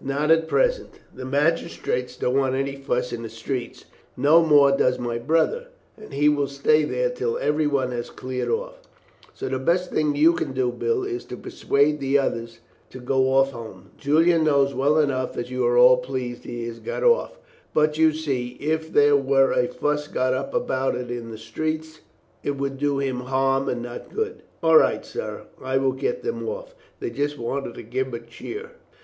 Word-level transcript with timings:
"Not 0.00 0.30
at 0.30 0.46
present. 0.46 1.00
The 1.12 1.24
magistrates 1.24 2.16
don't 2.16 2.36
want 2.36 2.54
any 2.54 2.76
fuss 2.76 3.12
in 3.12 3.22
the 3.24 3.28
streets, 3.28 3.84
no 4.16 4.40
more 4.44 4.70
does 4.70 5.00
my 5.00 5.18
brother, 5.18 5.66
and 5.96 6.14
he 6.14 6.28
will 6.28 6.46
stay 6.46 6.84
there 6.84 7.10
till 7.10 7.36
every 7.38 7.66
one 7.66 7.90
has 7.90 8.08
cleared 8.10 8.48
off, 8.48 8.78
so 9.34 9.48
the 9.48 9.58
best 9.58 9.90
thing 9.90 10.14
you 10.14 10.34
can 10.34 10.52
do, 10.52 10.70
Bill, 10.70 11.02
is 11.02 11.24
to 11.24 11.36
persuade 11.36 11.98
the 11.98 12.16
others 12.16 12.60
to 12.90 13.00
go 13.00 13.32
off 13.32 13.50
home. 13.50 13.90
Julian 13.96 14.44
knows 14.44 14.72
well 14.72 15.00
enough 15.00 15.32
that 15.32 15.50
you 15.50 15.66
are 15.66 15.76
all 15.76 15.96
pleased 15.96 16.44
that 16.44 16.48
he 16.50 16.68
has 16.68 16.78
got 16.78 17.02
off, 17.02 17.36
but 17.74 17.98
you 17.98 18.12
see 18.12 18.50
if 18.60 18.92
there 18.92 19.16
were 19.16 19.50
a 19.50 19.66
fuss 19.66 20.06
got 20.06 20.32
up 20.32 20.54
about 20.54 20.94
it 20.94 21.10
in 21.10 21.32
the 21.32 21.36
streets 21.38 22.02
it 22.44 22.52
would 22.56 22.78
do 22.78 23.00
him 23.00 23.18
harm 23.22 23.68
and 23.68 23.82
not 23.82 24.14
good." 24.14 24.42
"All 24.62 24.76
right, 24.76 25.04
sir, 25.04 25.42
I 25.60 25.76
will 25.78 25.90
get 25.90 26.22
them 26.22 26.48
off. 26.48 26.76
They 27.00 27.10
just 27.10 27.36
wanted 27.36 27.74
to 27.74 27.82
give 27.82 28.06
him 28.06 28.14
a 28.14 28.20
cheer." 28.20 28.70